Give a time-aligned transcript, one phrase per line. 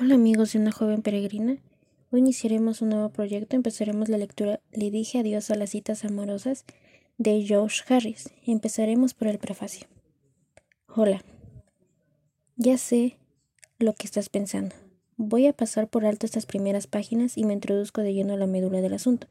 [0.00, 1.58] Hola amigos de una joven peregrina.
[2.10, 3.54] Hoy iniciaremos un nuevo proyecto.
[3.54, 6.64] Empezaremos la lectura Le dije adiós a las citas amorosas
[7.16, 8.30] de George Harris.
[8.44, 9.86] Empezaremos por el prefacio.
[10.88, 11.22] Hola.
[12.56, 13.18] Ya sé
[13.78, 14.74] lo que estás pensando.
[15.16, 18.48] Voy a pasar por alto estas primeras páginas y me introduzco de lleno a la
[18.48, 19.28] médula del asunto.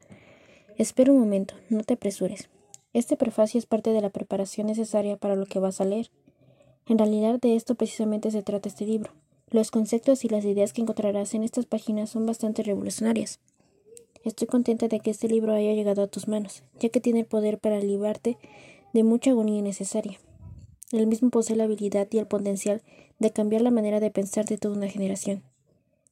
[0.78, 2.48] Espera un momento, no te apresures.
[2.94, 6.10] Este prefacio es parte de la preparación necesaria para lo que vas a leer.
[6.86, 9.12] En realidad de esto precisamente se trata este libro.
[9.54, 13.38] Los conceptos y las ideas que encontrarás en estas páginas son bastante revolucionarias.
[14.24, 17.26] Estoy contenta de que este libro haya llegado a tus manos, ya que tiene el
[17.26, 18.36] poder para librarte
[18.92, 20.18] de mucha agonía innecesaria.
[20.90, 22.82] El mismo posee la habilidad y el potencial
[23.20, 25.44] de cambiar la manera de pensar de toda una generación.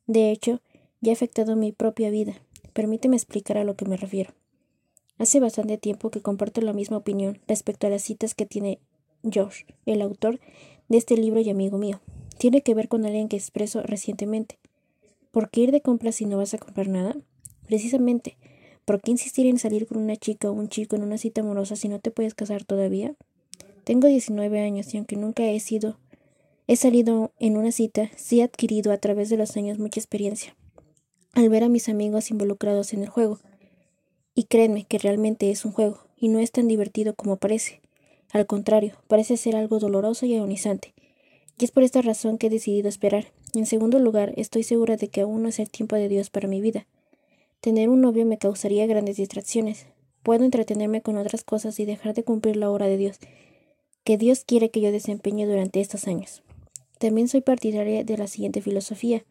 [0.07, 0.61] De hecho,
[1.01, 2.35] ya ha afectado mi propia vida.
[2.73, 4.35] Permíteme explicar a lo que me refiero.
[5.19, 8.79] Hace bastante tiempo que comparto la misma opinión respecto a las citas que tiene
[9.29, 10.39] George, el autor
[10.89, 12.01] de este libro y amigo mío
[12.43, 14.59] tiene que ver con alguien que expreso recientemente.
[15.31, 17.15] ¿Por qué ir de compras si no vas a comprar nada?
[17.69, 18.37] Precisamente,
[18.85, 21.77] ¿por qué insistir en salir con una chica o un chico en una cita amorosa
[21.77, 23.15] si no te puedes casar todavía?
[23.85, 26.01] Tengo 19 años y aunque nunca he sido
[26.67, 30.57] he salido en una cita, sí he adquirido a través de los años mucha experiencia.
[31.35, 33.39] Al ver a mis amigos involucrados en el juego.
[34.35, 37.83] Y créanme que realmente es un juego, y no es tan divertido como parece.
[38.33, 40.93] Al contrario, parece ser algo doloroso y agonizante,
[41.59, 43.33] y es por esta razón que he decidido esperar.
[43.55, 46.49] En segundo lugar, estoy segura de que aún no es el tiempo de Dios para
[46.49, 46.87] mi vida.
[47.61, 49.87] Tener un novio me causaría grandes distracciones.
[50.23, 53.19] Puedo entretenerme con otras cosas y dejar de cumplir la obra de Dios,
[54.05, 56.43] que Dios quiere que yo desempeñe durante estos años.
[56.99, 59.25] También soy partidaria de la siguiente filosofía.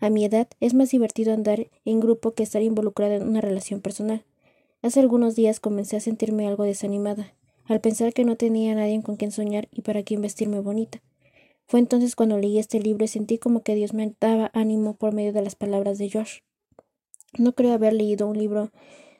[0.00, 3.80] A mi edad es más divertido andar en grupo que estar involucrado en una relación
[3.80, 4.24] personal.
[4.82, 9.02] Hace algunos días comencé a sentirme algo desanimada, al pensar que no tenía a nadie
[9.02, 11.00] con quien soñar y para quien vestirme bonita.
[11.66, 15.12] Fue entonces cuando leí este libro y sentí como que Dios me daba ánimo por
[15.12, 16.38] medio de las palabras de Josh.
[17.38, 18.70] No creo haber leído un libro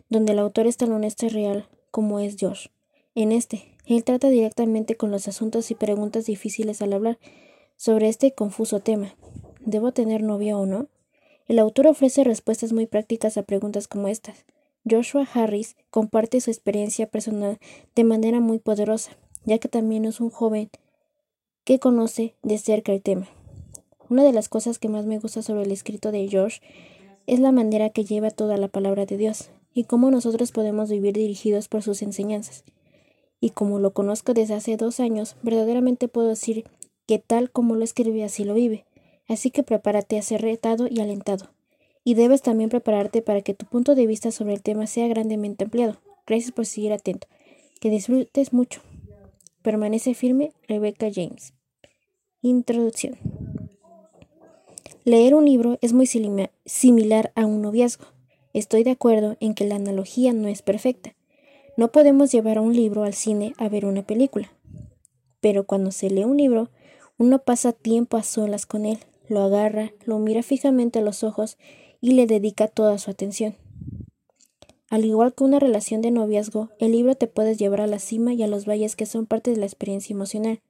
[0.09, 2.69] donde el autor es tan honesto y real como es Josh.
[3.17, 7.19] En este, él trata directamente con los asuntos y preguntas difíciles al hablar
[7.77, 9.17] sobre este confuso tema.
[9.61, 10.87] ¿Debo tener novia o no?
[11.49, 14.45] El autor ofrece respuestas muy prácticas a preguntas como estas.
[14.89, 17.59] Joshua Harris comparte su experiencia personal
[17.97, 20.71] de manera muy poderosa, ya que también es un joven
[21.66, 23.27] que conoce de cerca el tema.
[24.09, 26.60] Una de las cosas que más me gusta sobre el escrito de George
[27.27, 31.15] es la manera que lleva toda la palabra de Dios y cómo nosotros podemos vivir
[31.15, 32.62] dirigidos por sus enseñanzas.
[33.41, 36.65] Y como lo conozco desde hace dos años, verdaderamente puedo decir
[37.05, 38.84] que tal como lo escribe así lo vive.
[39.26, 41.50] Así que prepárate a ser retado y alentado.
[42.05, 45.65] Y debes también prepararte para que tu punto de vista sobre el tema sea grandemente
[45.65, 45.97] ampliado.
[46.28, 47.26] Gracias por seguir atento.
[47.81, 48.82] Que disfrutes mucho.
[49.66, 51.53] Permanece firme, Rebecca James.
[52.41, 53.16] Introducción.
[55.03, 58.05] Leer un libro es muy similar a un noviazgo.
[58.53, 61.16] Estoy de acuerdo en que la analogía no es perfecta.
[61.76, 64.53] No podemos llevar a un libro al cine a ver una película.
[65.41, 66.71] Pero cuando se lee un libro,
[67.19, 71.59] uno pasa tiempo a solas con él, lo agarra, lo mira fijamente a los ojos
[72.00, 73.56] y le dedica toda su atención.
[74.97, 78.33] Al igual que una relación de noviazgo, el libro te puede llevar a la cima
[78.33, 80.62] y a los valles que son parte de la experiencia emocional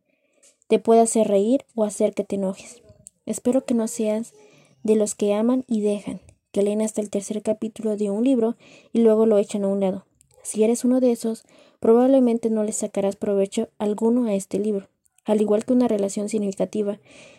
[0.66, 2.82] te puede hacer reír o hacer que te enojes.
[3.24, 4.34] Espero que no seas
[4.82, 6.18] de los que aman y dejan,
[6.50, 8.56] que leen hasta el tercer capítulo de un libro
[8.92, 10.06] y luego lo echan a un lado.
[10.42, 11.44] Si eres uno de esos,
[11.78, 14.88] probablemente no le sacarás provecho alguno a este libro.
[15.24, 16.98] Al igual que una relación significativa,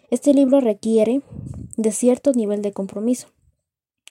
[0.10, 1.20] este libro requiere
[1.76, 3.28] de cierto nivel de compromiso.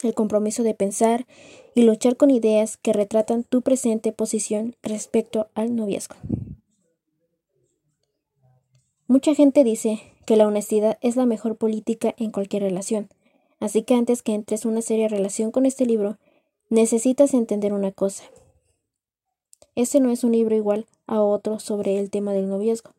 [0.06, 1.26] El compromiso de pensar
[1.74, 6.14] y luchar con ideas que retratan tu presente posición respecto al noviazgo.
[9.08, 13.08] Mucha gente dice que la honestidad es la mejor política en cualquier relación,
[13.58, 16.18] así que antes que entres en una seria relación con este libro,
[16.68, 18.22] necesitas entender una cosa.
[19.74, 22.92] Este no es un libro igual a otro sobre el tema del noviazgo.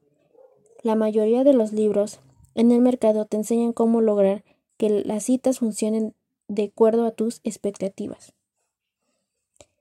[0.84, 2.20] La mayoría de los libros
[2.54, 4.44] en el mercado te enseñan cómo lograr
[4.76, 6.14] que las citas funcionen
[6.48, 8.34] de acuerdo a tus expectativas.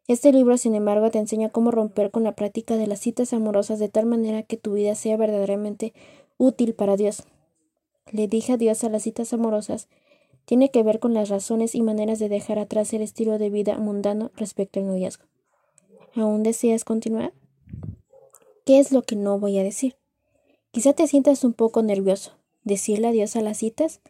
[0.09, 3.81] Este libro, sin embargo, te enseña cómo romper con la práctica de las citas amorosas
[3.81, 5.95] de tal manera que tu vida sea verdaderamente
[6.39, 7.25] útil para Dios.
[8.13, 9.89] Le dije adiós a las citas amorosas.
[10.45, 13.79] Tiene que ver con las razones y maneras de dejar atrás el estilo de vida
[13.79, 15.25] mundano respecto al noviazgo.
[16.15, 17.33] ¿Aún deseas continuar?
[18.65, 19.97] ¿Qué es lo que no voy a decir?
[20.71, 22.33] Quizá te sientas un poco nervioso.
[22.63, 24.01] ¿Decirle adiós a las citas?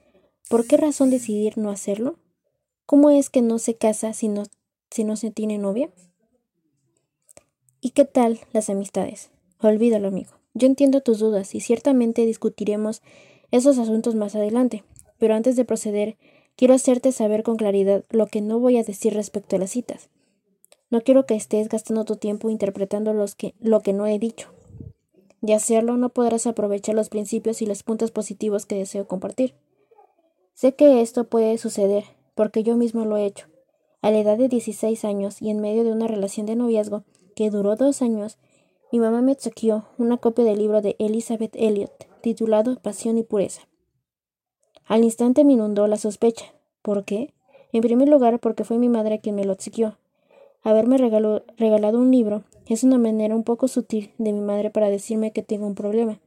[0.50, 2.18] ¿Por qué razón decidir no hacerlo?
[2.86, 4.44] ¿Cómo es que no se casa si no
[4.92, 5.90] si no se tiene novia?
[7.80, 9.30] ¿Y qué tal las amistades?
[9.60, 10.30] Olvídalo, amigo.
[10.54, 13.02] Yo entiendo tus dudas y ciertamente discutiremos
[13.50, 14.84] esos asuntos más adelante.
[15.18, 16.16] Pero antes de proceder,
[16.54, 20.08] quiero hacerte saber con claridad lo que no voy a decir respecto a las citas.
[20.88, 24.52] No quiero que estés gastando tu tiempo interpretando que, lo que no he dicho.
[25.40, 29.54] De hacerlo, no podrás aprovechar los principios y los puntos positivos que deseo compartir.
[30.54, 32.04] Sé que esto puede suceder,
[32.36, 33.48] porque yo mismo lo he hecho.
[34.02, 37.02] A la edad de 16 años y en medio de una relación de noviazgo
[37.34, 38.38] que duró dos años,
[38.92, 43.62] mi mamá me obsequió una copia del libro de Elizabeth Elliot, titulado Pasión y Pureza.
[44.84, 46.44] Al instante me inundó la sospecha.
[46.82, 47.34] ¿Por qué?
[47.72, 49.98] En primer lugar, porque fue mi madre quien me lo obsequió.
[50.62, 55.32] Haberme regalado un libro es una manera un poco sutil de mi madre para decirme
[55.32, 56.20] que tengo un problema.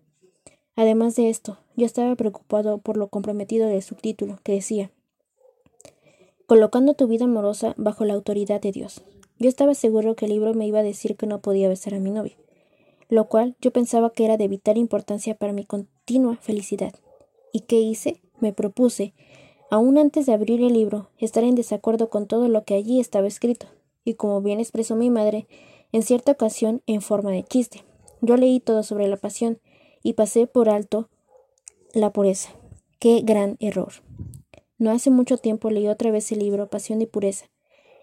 [0.76, 4.92] Además de esto, yo estaba preocupado por lo comprometido del subtítulo, que decía
[6.50, 9.04] colocando tu vida amorosa bajo la autoridad de Dios.
[9.38, 12.00] Yo estaba seguro que el libro me iba a decir que no podía besar a
[12.00, 12.36] mi novia,
[13.08, 16.96] lo cual yo pensaba que era de vital importancia para mi continua felicidad.
[17.54, 18.24] ¿Y qué hice?
[18.40, 19.14] Me propuse,
[19.70, 23.28] aún antes de abrir el libro, estar en desacuerdo con todo lo que allí estaba
[23.28, 23.68] escrito,
[24.04, 25.48] y como bien expresó mi madre,
[25.92, 27.84] en cierta ocasión en forma de chiste.
[28.22, 29.60] Yo leí todo sobre la pasión
[30.02, 31.10] y pasé por alto
[31.94, 32.50] la pureza.
[32.98, 34.09] ¡Qué gran error!
[34.80, 37.50] No hace mucho tiempo leí otra vez el libro Pasión y Pureza,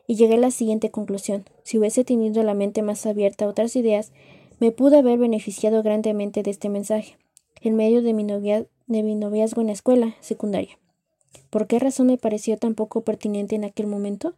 [0.07, 1.47] y llegué a la siguiente conclusión.
[1.63, 4.13] Si hubiese tenido la mente más abierta a otras ideas,
[4.61, 7.17] me pude haber beneficiado grandemente de este mensaje,
[7.63, 10.79] en medio de mi, de noviazgo en la escuela secundaria.
[11.49, 14.35] ¿Por qué razón me pareció tan poco pertinente en aquel momento?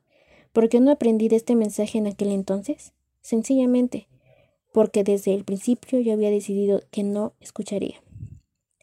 [0.52, 2.93] ¿Por qué no aprendí de este mensaje en aquel entonces?
[3.20, 4.06] Sencillamente,
[4.73, 7.96] porque desde el principio yo había decidido que no escucharía.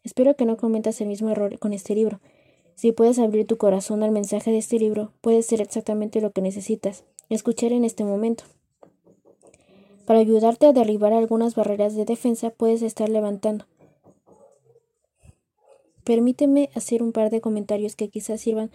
[0.04, 2.20] Espero que no cometas el mismo error con este libro.
[2.76, 6.42] Si puedes abrir tu corazón al mensaje de este libro, puede ser exactamente lo que
[6.42, 8.44] necesitas escuchar en este momento.
[10.04, 13.64] Para ayudarte a derribar algunas barreras de defensa, puedes estar levantando.
[16.04, 18.70] Permíteme hacer un par de comentarios que quizás sirvan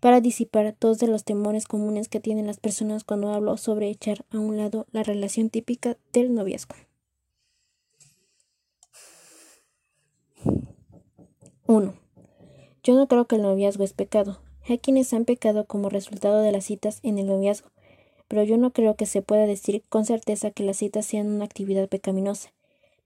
[0.00, 4.26] para disipar todos de los temores comunes que tienen las personas cuando hablo sobre echar
[4.30, 6.74] a un lado la relación típica del noviazgo.
[11.68, 12.05] 1.
[12.86, 14.38] Yo no creo que el noviazgo es pecado.
[14.68, 17.70] Hay quienes han pecado como resultado de las citas en el noviazgo,
[18.28, 21.46] pero yo no creo que se pueda decir con certeza que las citas sean una
[21.46, 22.52] actividad pecaminosa.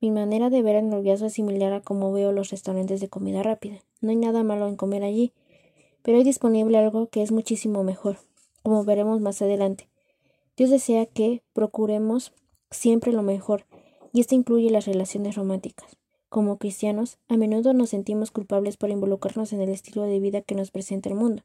[0.02, 3.42] Mi manera de ver el noviazgo es similar a como veo los restaurantes de comida
[3.42, 3.78] rápida.
[4.02, 5.32] No hay nada malo en comer allí,
[6.02, 8.18] pero hay disponible algo que es muchísimo mejor,
[8.62, 9.88] como veremos más adelante.
[10.58, 12.34] Dios desea que procuremos
[12.70, 13.64] siempre lo mejor,
[14.12, 15.99] y esto incluye las relaciones románticas.
[16.30, 20.54] Como cristianos, a menudo nos sentimos culpables por involucrarnos en el estilo de vida que
[20.54, 21.42] nos presenta el mundo.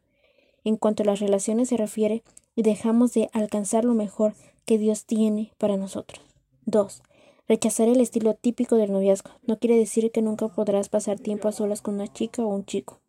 [0.63, 2.21] En cuanto a las relaciones se refiere,
[2.55, 4.35] dejamos de alcanzar lo mejor
[4.65, 6.21] que Dios tiene para nosotros.
[6.67, 7.01] 2.
[7.47, 11.51] Rechazar el estilo típico del noviazgo no quiere decir que nunca podrás pasar tiempo a
[11.51, 12.99] solas con una chica o un chico.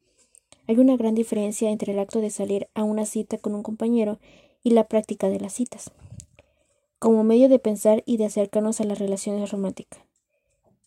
[0.66, 4.18] Hay una gran diferencia entre el acto de salir a una cita con un compañero
[4.62, 5.90] y la práctica de las citas,
[6.98, 10.00] como medio de pensar y de acercarnos a las relaciones románticas.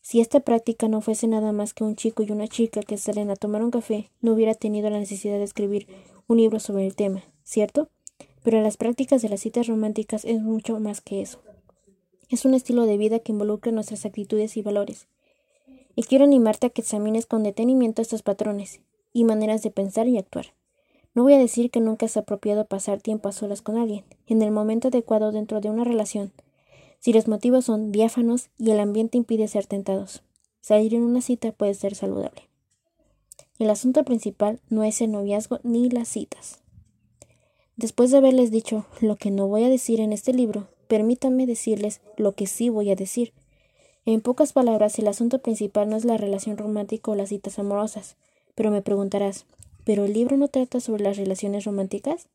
[0.09, 3.29] Si esta práctica no fuese nada más que un chico y una chica que salen
[3.29, 5.85] a tomar un café, no hubiera tenido la necesidad de escribir
[6.25, 7.89] un libro sobre el tema, ¿cierto?
[8.41, 11.41] Pero las prácticas de las citas románticas es mucho más que eso.
[12.27, 15.06] Es un estilo de vida que involucra nuestras actitudes y valores.
[15.95, 18.81] Y quiero animarte a que examines con detenimiento estos patrones
[19.13, 20.56] y maneras de pensar y actuar.
[21.13, 24.42] No voy a decir que nunca es apropiado pasar tiempo a solas con alguien, en
[24.42, 26.31] el momento adecuado dentro de una relación,
[26.99, 30.21] si los motivos son diáfanos y el ambiente impide ser tentados.
[30.61, 32.49] Salir en una cita puede ser saludable.
[33.57, 36.59] El asunto principal no es el noviazgo ni las citas.
[37.75, 42.01] Después de haberles dicho lo que no voy a decir en este libro, permítanme decirles
[42.18, 43.33] lo que sí voy a decir.
[44.06, 48.18] En pocas palabras, el asunto principal no es la relación romántica o las citas amorosas.
[48.56, 49.45] Pero me preguntarás,
[49.85, 52.27] ¿pero el libro no trata sobre las relaciones románticas?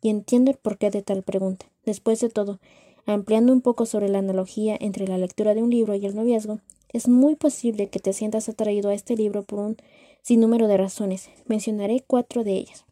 [0.00, 1.66] Y entiendo el porqué de tal pregunta.
[1.84, 2.60] Después de todo,
[3.06, 6.58] Ampliando un poco sobre la analogía entre la lectura de un libro y el noviazgo,
[6.92, 9.76] es muy posible que te sientas atraído a este libro por un
[10.22, 11.30] sinnúmero de razones.
[11.46, 12.84] Mencionaré cuatro de ellas.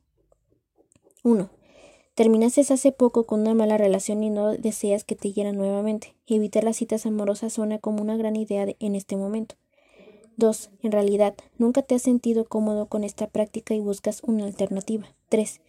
[1.24, 1.50] 1.
[2.14, 6.14] Terminaste hace poco con una mala relación y no deseas que te hieran nuevamente.
[6.28, 9.56] Evitar las citas amorosas suena como una gran idea en este momento.
[10.36, 10.70] 2.
[10.82, 15.08] En realidad, nunca te has sentido cómodo con esta práctica y buscas una alternativa.
[15.28, 15.60] 3.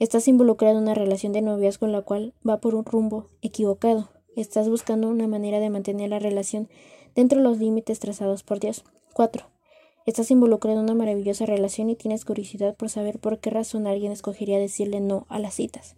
[0.00, 4.08] Estás involucrado en una relación de noviazgo en la cual va por un rumbo equivocado.
[4.34, 6.70] Estás buscando una manera de mantener la relación
[7.14, 8.82] dentro de los límites trazados por Dios.
[9.12, 9.44] 4.
[10.06, 14.10] Estás involucrado en una maravillosa relación y tienes curiosidad por saber por qué razón alguien
[14.10, 15.96] escogería decirle no a las citas.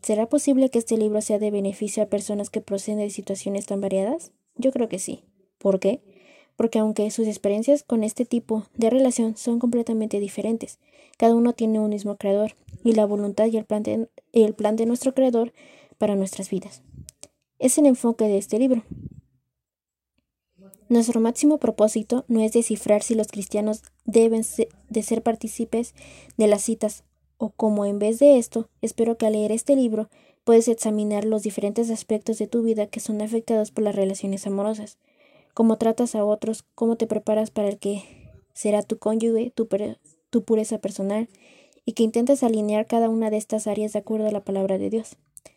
[0.00, 3.80] ¿Será posible que este libro sea de beneficio a personas que proceden de situaciones tan
[3.80, 4.30] variadas?
[4.54, 5.24] Yo creo que sí.
[5.58, 6.04] ¿Por qué?
[6.56, 10.78] Porque aunque sus experiencias con este tipo de relación son completamente diferentes,
[11.18, 13.82] cada uno tiene un mismo creador y la voluntad y el plan
[14.76, 15.52] de, nuestro creador
[15.98, 16.82] para nuestras vidas.
[17.58, 18.84] Es el enfoque de este libro.
[20.88, 24.42] Nuestro máximo propósito no es descifrar si los cristianos deben
[24.88, 25.94] de ser partícipes
[26.36, 27.02] de las citas
[27.38, 30.08] o como en vez de esto, espero que al leer este libro
[30.44, 34.98] puedes examinar los diferentes aspectos de tu vida que son afectados por las relaciones amorosas,
[35.56, 38.02] cómo tratas a otros, cómo te preparas para el que
[38.52, 41.30] será tu cónyuge, tu, pureza personal,
[41.86, 44.90] y que intentas alinear cada una de estas áreas de acuerdo a la palabra de
[44.90, 45.16] Dios.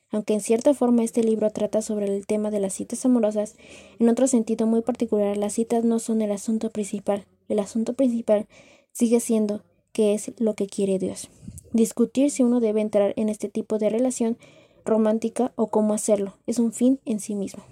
[0.10, 3.58] Aunque en cierta forma este libro trata sobre el tema de las citas amorosas,
[4.00, 7.26] en otro sentido muy particular las citas no son el asunto principal.
[7.50, 8.48] El asunto principal
[8.94, 11.30] sigue siendo qué es lo que quiere Dios.
[11.74, 14.38] Discutir si uno debe entrar en este tipo de relación
[14.86, 17.66] romántica o cómo hacerlo es un fin en sí mismo.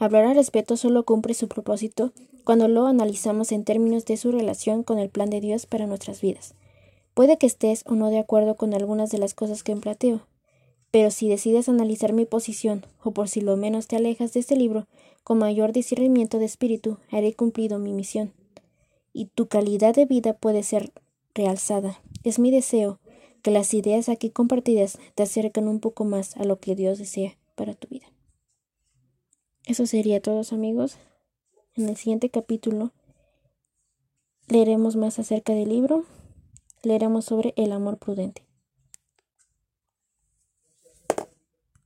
[0.00, 2.14] Hablar al respecto solo cumple su propósito
[2.44, 6.22] cuando lo analizamos en términos de su relación con el plan de Dios para nuestras
[6.22, 6.54] vidas.
[7.12, 10.22] Puede que estés o no de acuerdo con algunas de las cosas que planteo,
[10.90, 14.56] pero si decides analizar mi posición, o por si lo menos te alejas de este
[14.56, 14.86] libro,
[15.22, 18.32] con mayor discernimiento de espíritu, haré cumplido mi misión.
[19.12, 20.92] Y tu calidad de vida puede ser
[21.34, 22.00] realzada.
[22.24, 23.00] Es mi deseo
[23.42, 27.36] que las ideas aquí compartidas te acerquen un poco más a lo que Dios desea
[27.54, 28.09] para tu vida.
[29.66, 30.98] Eso sería todo, amigos.
[31.76, 32.92] En el siguiente capítulo
[34.48, 36.04] leeremos más acerca del libro.
[36.82, 38.49] Leeremos sobre el amor prudente.